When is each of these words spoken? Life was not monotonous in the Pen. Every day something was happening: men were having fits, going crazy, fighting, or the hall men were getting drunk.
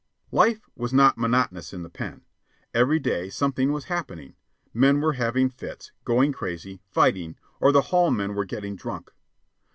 Life 0.31 0.67
was 0.75 0.91
not 0.93 1.19
monotonous 1.19 1.73
in 1.73 1.83
the 1.83 1.87
Pen. 1.89 2.23
Every 2.73 2.97
day 2.97 3.29
something 3.29 3.71
was 3.71 3.85
happening: 3.85 4.33
men 4.73 4.99
were 4.99 5.13
having 5.13 5.51
fits, 5.51 5.91
going 6.05 6.31
crazy, 6.31 6.81
fighting, 6.89 7.35
or 7.59 7.71
the 7.71 7.81
hall 7.93 8.09
men 8.09 8.33
were 8.33 8.45
getting 8.45 8.75
drunk. 8.75 9.11